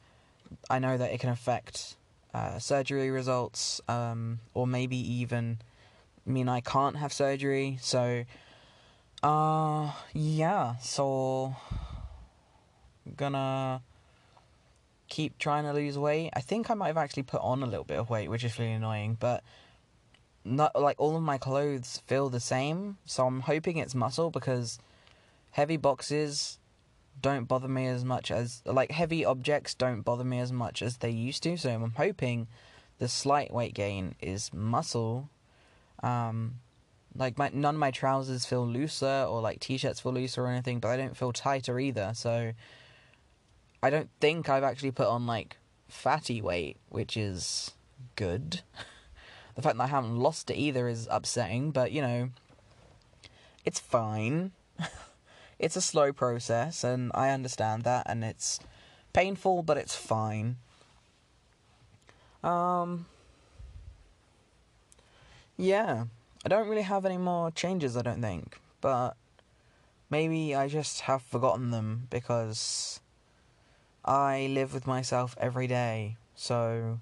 I 0.69 0.79
know 0.79 0.98
that 0.98 1.12
it 1.12 1.19
can 1.19 1.29
affect 1.29 1.95
uh, 2.33 2.59
surgery 2.59 3.09
results 3.09 3.81
um, 3.88 4.39
or 4.53 4.67
maybe 4.67 4.98
even 4.98 5.59
mean 6.25 6.50
I 6.50 6.62
can't 6.62 6.98
have 6.98 7.13
surgery. 7.13 7.77
So, 7.81 8.25
uh, 9.24 9.91
yeah, 10.13 10.75
so 10.77 11.55
gonna 13.15 13.81
keep 15.07 15.38
trying 15.39 15.63
to 15.63 15.74
lose 15.74 15.98
weight. 15.98 16.31
I 16.33 16.41
think 16.41 16.69
I 16.69 16.74
might 16.75 16.88
have 16.88 16.98
actually 16.98 17.24
put 17.24 17.41
on 17.41 17.63
a 17.63 17.65
little 17.65 17.83
bit 17.83 17.98
of 17.98 18.09
weight, 18.09 18.29
which 18.29 18.43
is 18.43 18.57
really 18.59 18.74
annoying, 18.74 19.17
but 19.19 19.43
not 20.50 20.79
like 20.79 21.00
all 21.00 21.15
of 21.15 21.24
my 21.24 21.38
clothes 21.38 22.01
feel 22.08 22.29
the 22.29 22.39
same, 22.39 22.98
so 23.06 23.27
I'm 23.27 23.41
hoping 23.41 23.77
it's 23.77 23.96
muscle 23.96 24.32
because 24.32 24.79
heavy 25.51 25.77
boxes 25.77 26.60
don't 27.22 27.46
bother 27.46 27.68
me 27.68 27.88
as 27.88 28.06
much 28.06 28.32
as 28.32 28.62
like 28.65 28.91
heavy 28.91 29.25
objects 29.25 29.74
don't 29.74 30.01
bother 30.01 30.24
me 30.24 30.39
as 30.39 30.51
much 30.51 30.82
as 30.82 30.98
they 30.98 31.10
used 31.10 31.44
to. 31.44 31.58
So 31.58 31.70
I'm 31.70 31.91
hoping 31.91 32.48
the 32.98 33.08
slight 33.08 33.53
weight 33.53 33.74
gain 33.74 34.15
is 34.22 34.51
muscle. 34.53 35.29
Um, 36.01 36.56
like 37.15 37.38
my 37.38 37.50
none 37.53 37.75
of 37.75 37.79
my 37.79 37.91
trousers 37.91 38.46
feel 38.46 38.65
looser 38.65 39.25
or 39.27 39.41
like 39.41 39.60
t-shirts 39.60 40.00
feel 40.00 40.13
looser 40.13 40.44
or 40.44 40.48
anything, 40.48 40.79
but 40.79 40.89
I 40.89 40.98
don't 40.98 41.18
feel 41.18 41.34
tighter 41.34 41.79
either. 41.79 42.12
So 42.13 42.53
I 43.82 43.89
don't 43.89 44.10
think 44.20 44.50
I've 44.50 44.63
actually 44.63 44.91
put 44.91 45.08
on 45.08 45.25
like 45.25 45.58
fatty 45.88 46.41
weight, 46.41 46.77
which 46.89 47.18
is 47.18 47.72
good. 48.15 48.62
The 49.60 49.63
fact 49.63 49.78
that 49.78 49.84
I 49.84 49.88
haven't 49.88 50.16
lost 50.16 50.50
it 50.50 50.56
either 50.56 50.88
is 50.88 51.06
upsetting, 51.12 51.72
but 51.72 51.92
you 51.92 52.01
know, 52.01 52.30
it's 53.66 53.78
fine. 53.78 54.54
it's 55.60 55.75
a 55.75 55.82
slow 55.82 56.13
process, 56.13 56.86
and 56.86 57.12
I 57.13 57.32
understand 57.32 57.84
that, 57.84 58.06
and 58.08 58.24
it's 58.24 58.62
painful, 59.12 59.63
but 59.63 59.75
it's 59.75 59.98
fine. 59.98 60.56
Um, 62.42 63.08
yeah, 65.58 66.06
I 66.46 66.48
don't 66.48 66.70
really 66.70 66.84
have 66.84 67.06
any 67.06 67.18
more 67.18 67.51
changes, 67.51 67.98
I 67.98 68.01
don't 68.01 68.22
think, 68.22 68.62
but 68.80 69.18
maybe 70.10 70.56
I 70.56 70.70
just 70.70 71.01
have 71.01 71.22
forgotten 71.22 71.72
them 71.72 72.08
because 72.10 73.01
I 74.06 74.48
live 74.50 74.74
with 74.74 74.88
myself 74.88 75.36
every 75.38 75.68
day, 75.68 76.16
so 76.34 77.01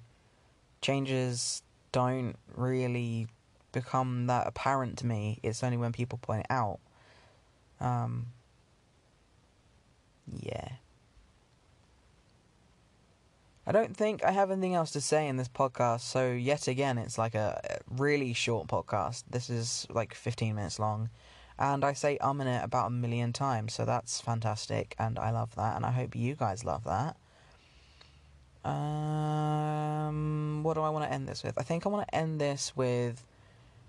changes 0.82 1.62
don't 1.98 2.36
really 2.56 3.27
become 3.72 4.27
that 4.27 4.46
apparent 4.46 5.00
to 5.00 5.08
me. 5.08 5.39
It's 5.42 5.63
only 5.63 5.77
when 5.77 5.92
people 5.94 6.20
point 6.20 6.42
it 6.42 6.51
out. 6.51 6.77
Um, 7.80 8.27
yeah. 10.32 10.74
I 13.66 13.72
don't 13.72 13.98
think 13.98 14.24
I 14.24 14.30
have 14.30 14.51
anything 14.51 14.75
else 14.75 14.92
to 14.92 15.01
say 15.01 15.27
in 15.27 15.38
this 15.38 15.48
podcast, 15.48 16.01
so 16.01 16.32
yet 16.32 16.68
again, 16.68 17.00
it's 17.00 17.18
like 17.18 17.34
a 17.34 17.80
really 17.89 18.32
short 18.34 18.68
podcast. 18.68 19.24
This 19.27 19.50
is 19.50 19.88
like 19.89 20.13
15 20.13 20.54
minutes 20.54 20.77
long, 20.77 21.10
and 21.58 21.84
I 21.84 21.94
say 21.94 22.20
um 22.20 22.39
in 22.42 22.48
it 22.48 22.63
about 22.63 22.88
a 22.88 22.92
million 22.92 23.34
times, 23.34 23.74
so 23.74 23.86
that's 23.86 24.22
fantastic, 24.22 24.94
and 25.00 25.18
I 25.18 25.32
love 25.32 25.56
that, 25.56 25.75
and 25.75 25.84
I 25.84 25.92
hope 25.92 26.16
you 26.16 26.36
guys 26.36 26.63
love 26.63 26.84
that. 26.84 27.18
Um, 28.63 29.66
what 30.67 30.75
do 30.75 30.81
I 30.81 30.89
want 30.89 31.05
to 31.05 31.12
end 31.12 31.27
this 31.27 31.43
with? 31.43 31.57
I 31.57 31.63
think 31.63 31.86
I 31.86 31.89
want 31.89 32.07
to 32.07 32.13
end 32.13 32.41
this 32.41 32.75
with 32.75 33.25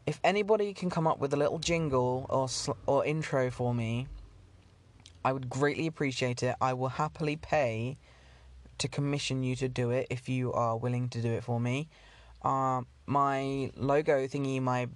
if 0.07 0.21
anybody 0.23 0.73
can 0.73 0.89
come 0.89 1.07
up 1.07 1.19
with 1.19 1.35
a 1.35 1.37
little 1.37 1.59
jingle 1.59 2.25
or 2.31 2.49
sl- 2.49 2.79
or 2.87 3.05
intro 3.05 3.51
for 3.51 3.75
me, 3.75 4.07
I 5.25 5.33
would 5.33 5.51
greatly 5.51 5.87
appreciate 5.87 6.43
it. 6.43 6.55
I 6.61 6.73
will 6.73 6.89
happily 6.89 7.37
pay 7.37 7.99
to 8.79 8.89
commission 8.89 9.43
you 9.43 9.57
to 9.57 9.69
do 9.69 9.91
it 9.91 10.07
if 10.09 10.29
you 10.29 10.53
are 10.53 10.77
willing 10.77 11.09
to 11.11 11.21
do 11.21 11.33
it 11.33 11.43
for 11.43 11.59
me. 11.59 11.89
Uh, 12.43 12.83
my 13.07 13.71
logo 13.75 14.27
thingy, 14.29 14.63
my 14.63 14.89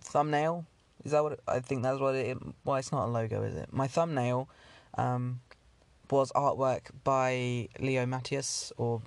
thumbnail 0.00 0.66
Is 1.04 1.12
that 1.12 1.22
what 1.22 1.34
it, 1.34 1.40
I 1.46 1.60
think? 1.60 1.84
That's 1.84 2.00
what 2.00 2.16
it. 2.16 2.36
Well, 2.64 2.76
it's 2.76 2.90
not 2.90 3.06
a 3.06 3.10
logo, 3.10 3.42
is 3.42 3.54
it? 3.54 3.72
My 3.72 3.86
thumbnail 3.86 4.48
um, 4.98 5.40
was 6.10 6.32
artwork 6.32 6.90
by 7.04 7.68
Leo 7.78 8.04
Matthias 8.06 8.72
or 8.76 9.02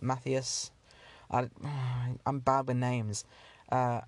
Mateus. 0.00 0.72
I, 1.32 1.48
I'm 2.26 2.38
bad 2.40 2.68
with 2.68 2.76
names, 2.76 3.24
uh, 3.70 4.02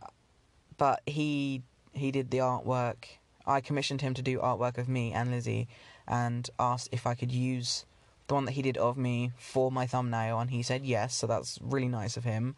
but 0.76 1.00
he 1.06 1.62
he 1.92 2.10
did 2.10 2.30
the 2.30 2.38
artwork. 2.38 3.04
I 3.46 3.60
commissioned 3.60 4.00
him 4.00 4.14
to 4.14 4.22
do 4.22 4.38
artwork 4.38 4.78
of 4.78 4.88
me 4.88 5.12
and 5.12 5.30
Lizzie, 5.30 5.68
and 6.06 6.48
asked 6.58 6.88
if 6.92 7.06
I 7.06 7.14
could 7.14 7.32
use 7.32 7.84
the 8.26 8.34
one 8.34 8.46
that 8.46 8.52
he 8.52 8.62
did 8.62 8.76
of 8.78 8.96
me 8.96 9.32
for 9.36 9.70
my 9.70 9.86
thumbnail, 9.86 10.40
and 10.40 10.50
he 10.50 10.62
said 10.62 10.84
yes. 10.84 11.14
So 11.14 11.26
that's 11.26 11.58
really 11.62 11.88
nice 11.88 12.16
of 12.16 12.24
him. 12.24 12.56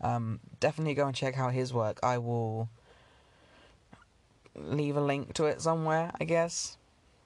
Um, 0.00 0.40
definitely 0.60 0.94
go 0.94 1.06
and 1.06 1.14
check 1.14 1.38
out 1.38 1.52
his 1.52 1.72
work. 1.72 1.98
I 2.02 2.18
will 2.18 2.68
leave 4.54 4.96
a 4.96 5.00
link 5.00 5.34
to 5.34 5.44
it 5.46 5.60
somewhere, 5.60 6.12
I 6.20 6.24
guess. 6.24 6.76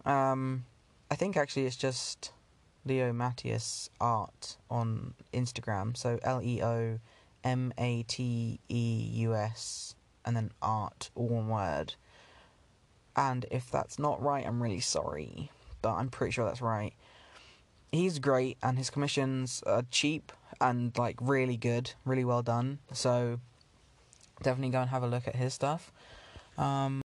Um, 0.04 0.64
I 1.10 1.14
think 1.14 1.36
actually 1.36 1.66
it's 1.66 1.76
just 1.76 2.32
Leo 2.84 3.12
Mateus 3.12 3.88
Art 4.00 4.56
on 4.70 5.14
Instagram. 5.32 5.96
So 5.96 6.18
L 6.22 6.40
E 6.42 6.62
O 6.62 6.98
M 7.44 7.72
A 7.78 8.02
T 8.04 8.60
E 8.68 9.10
U 9.14 9.34
S 9.34 9.94
and 10.24 10.36
then 10.36 10.50
art, 10.60 11.10
all 11.14 11.28
one 11.28 11.48
word. 11.48 11.94
And 13.16 13.44
if 13.50 13.70
that's 13.70 13.98
not 13.98 14.22
right, 14.22 14.46
I'm 14.46 14.62
really 14.62 14.80
sorry, 14.80 15.50
but 15.82 15.94
I'm 15.94 16.08
pretty 16.08 16.32
sure 16.32 16.44
that's 16.44 16.62
right. 16.62 16.94
He's 17.90 18.18
great, 18.18 18.56
and 18.62 18.78
his 18.78 18.88
commissions 18.88 19.62
are 19.66 19.84
cheap 19.90 20.32
and 20.60 20.96
like 20.96 21.16
really 21.20 21.56
good, 21.56 21.92
really 22.04 22.24
well 22.24 22.42
done. 22.42 22.78
So 22.92 23.40
definitely 24.42 24.70
go 24.70 24.80
and 24.80 24.90
have 24.90 25.02
a 25.02 25.06
look 25.06 25.28
at 25.28 25.36
his 25.36 25.52
stuff. 25.52 25.92
Um, 26.56 27.02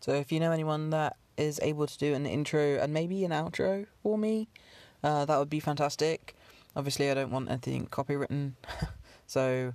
so 0.00 0.12
if 0.12 0.32
you 0.32 0.40
know 0.40 0.50
anyone 0.50 0.90
that 0.90 1.16
is 1.36 1.60
able 1.62 1.86
to 1.86 1.98
do 1.98 2.14
an 2.14 2.26
intro 2.26 2.78
and 2.78 2.92
maybe 2.92 3.24
an 3.24 3.30
outro 3.30 3.86
for 4.02 4.16
me, 4.18 4.48
uh, 5.02 5.24
that 5.24 5.38
would 5.38 5.50
be 5.50 5.60
fantastic. 5.60 6.36
Obviously, 6.76 7.10
I 7.10 7.14
don't 7.14 7.30
want 7.30 7.48
anything 7.50 7.86
copywritten, 7.86 8.52
so 9.26 9.74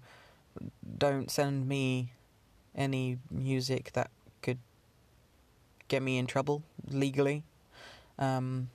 don't 0.98 1.32
send 1.32 1.68
me 1.68 2.14
any 2.76 3.20
music 3.32 3.92
that 3.94 4.10
could 4.42 4.60
get 5.88 6.02
me 6.02 6.18
in 6.18 6.28
trouble 6.28 6.64
legally. 6.90 7.44
Um, 8.18 8.70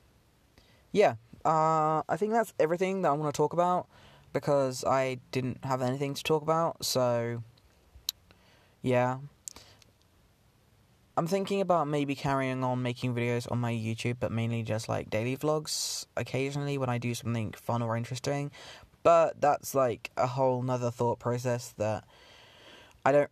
yeah, 0.93 1.15
uh, 1.45 2.03
I 2.09 2.17
think 2.17 2.33
that's 2.33 2.55
everything 2.59 3.03
that 3.03 3.09
I 3.09 3.13
want 3.13 3.35
to 3.35 3.37
talk 3.37 3.53
about 3.53 3.87
because 4.33 4.85
I 4.85 5.19
didn't 5.33 5.65
have 5.65 5.83
anything 5.83 6.15
to 6.15 6.23
talk 6.23 6.43
about. 6.43 6.85
So, 6.85 7.43
yeah. 8.83 9.19
I'm 11.17 11.27
thinking 11.29 11.61
about 11.61 11.87
maybe 11.87 12.15
carrying 12.15 12.65
on 12.65 12.83
making 12.83 13.15
videos 13.15 13.51
on 13.51 13.61
my 13.61 13.73
YouTube, 13.73 14.17
but 14.19 14.33
mainly 14.33 14.63
just 14.63 14.89
like 14.89 15.11
daily 15.11 15.37
vlogs 15.37 16.07
occasionally 16.17 16.77
when 16.77 16.89
I 16.89 16.99
do 16.99 17.15
something 17.15 17.53
fun 17.53 17.83
or 17.83 17.97
interesting. 17.97 18.51
But 19.05 19.41
that's 19.41 19.75
like 19.75 20.11
a 20.17 20.27
whole 20.27 20.63
nother 20.63 20.91
thought 20.91 21.21
process 21.21 21.75
that 21.79 22.05
I 23.05 23.13
don't 23.13 23.31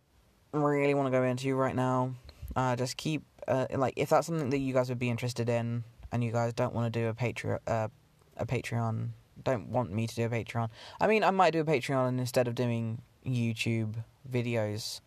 really 0.53 0.93
want 0.93 1.07
to 1.07 1.11
go 1.11 1.23
into 1.23 1.55
right 1.55 1.75
now. 1.75 2.13
Uh, 2.55 2.75
just 2.75 2.95
keep 2.95 3.23
uh, 3.47 3.67
like 3.71 3.95
if 3.97 4.09
that's 4.09 4.27
something 4.27 4.49
that 4.51 4.59
you 4.59 4.73
guys 4.73 4.87
would 4.89 4.99
be 4.99 5.09
interested 5.09 5.49
in, 5.49 5.83
and 6.13 6.23
you 6.23 6.31
guys 6.31 6.53
don't 6.53 6.73
want 6.73 6.93
to 6.93 6.99
do 6.99 7.07
a 7.07 7.13
Patreon, 7.13 7.59
uh, 7.67 7.87
a 8.37 8.45
Patreon, 8.45 9.09
don't 9.43 9.67
want 9.69 9.91
me 9.91 10.07
to 10.07 10.15
do 10.15 10.25
a 10.25 10.29
Patreon. 10.29 10.69
I 11.01 11.07
mean, 11.07 11.23
I 11.23 11.31
might 11.31 11.51
do 11.51 11.59
a 11.59 11.65
Patreon 11.65 12.19
instead 12.19 12.47
of 12.47 12.55
doing 12.55 13.01
YouTube 13.25 13.95
videos, 14.31 15.01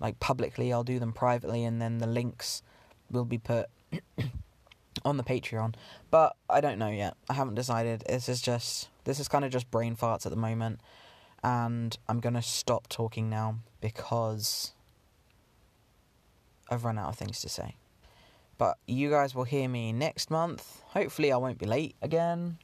like 0.00 0.20
publicly. 0.20 0.72
I'll 0.72 0.84
do 0.84 0.98
them 0.98 1.12
privately, 1.12 1.64
and 1.64 1.80
then 1.80 1.98
the 1.98 2.06
links 2.06 2.62
will 3.10 3.24
be 3.24 3.38
put 3.38 3.66
on 5.04 5.16
the 5.16 5.22
Patreon. 5.22 5.74
But 6.10 6.36
I 6.48 6.60
don't 6.60 6.78
know 6.78 6.90
yet. 6.90 7.14
I 7.28 7.34
haven't 7.34 7.54
decided. 7.54 8.04
This 8.08 8.28
is 8.28 8.40
just 8.40 8.88
this 9.04 9.20
is 9.20 9.28
kind 9.28 9.44
of 9.44 9.50
just 9.50 9.70
brain 9.70 9.96
farts 9.96 10.26
at 10.26 10.30
the 10.30 10.36
moment, 10.36 10.80
and 11.42 11.96
I'm 12.08 12.20
gonna 12.20 12.42
stop 12.42 12.88
talking 12.88 13.30
now 13.30 13.56
because 13.80 14.74
I've 16.68 16.84
run 16.84 16.98
out 16.98 17.08
of 17.08 17.16
things 17.16 17.40
to 17.40 17.48
say. 17.48 17.76
But 18.58 18.78
you 18.86 19.10
guys 19.10 19.34
will 19.34 19.44
hear 19.44 19.68
me 19.68 19.92
next 19.92 20.30
month. 20.30 20.82
Hopefully, 20.86 21.30
I 21.30 21.36
won't 21.36 21.58
be 21.58 21.66
late 21.66 21.94
again. 22.00 22.58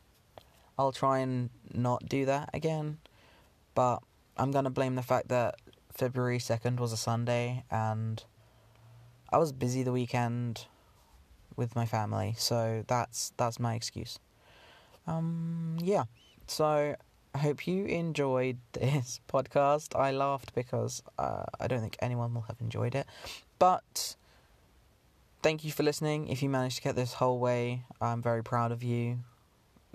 I'll 0.79 0.93
try 0.93 1.19
and 1.19 1.51
not 1.73 2.09
do 2.09 2.25
that 2.25 2.51
again. 2.55 2.99
But 3.75 3.99
I'm 4.37 4.51
going 4.51 4.65
to 4.65 4.71
blame 4.71 4.95
the 4.95 5.03
fact 5.03 5.29
that 5.29 5.57
February 5.95 6.39
2nd 6.39 6.79
was 6.79 6.93
a 6.93 6.97
Sunday 6.97 7.65
and 7.71 8.25
I 9.31 9.39
was 9.39 9.53
busy 9.53 9.83
the 9.83 9.93
weekend 9.93 10.67
with 11.57 11.77
my 11.77 11.87
family. 11.87 12.35
So 12.39 12.85
that's 12.87 13.33
that's 13.37 13.59
my 13.61 13.75
excuse. 13.75 14.19
Um 15.07 15.79
yeah. 15.81 16.05
So 16.47 16.97
I 17.35 17.39
hope 17.39 17.67
you 17.67 17.87
enjoyed 17.87 18.59
this 18.73 19.21
podcast. 19.33 19.99
I 19.99 20.11
laughed 20.11 20.55
because 20.55 21.03
uh, 21.19 21.45
I 21.59 21.67
don't 21.67 21.81
think 21.81 21.97
anyone 22.01 22.35
will 22.35 22.43
have 22.43 22.61
enjoyed 22.61 22.95
it. 22.95 23.07
But 23.59 24.17
thank 25.43 25.65
you 25.65 25.73
for 25.73 25.83
listening. 25.83 26.29
If 26.29 26.43
you 26.43 26.51
managed 26.51 26.77
to 26.77 26.83
get 26.83 26.95
this 26.95 27.15
whole 27.15 27.39
way, 27.39 27.85
I'm 28.01 28.21
very 28.21 28.43
proud 28.43 28.71
of 28.71 28.83
you. 28.83 29.21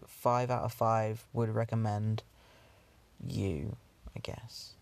Five 0.08 0.50
out 0.50 0.64
of 0.64 0.74
five 0.74 1.26
would 1.34 1.50
recommend 1.54 2.24
you, 3.26 3.76
I 4.16 4.20
guess. 4.20 4.77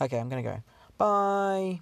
Okay, 0.00 0.18
I'm 0.18 0.28
gonna 0.28 0.42
go. 0.42 0.62
Bye. 0.96 1.80